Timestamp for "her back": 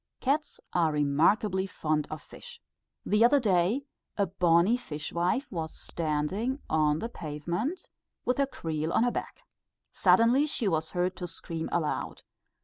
9.03-9.43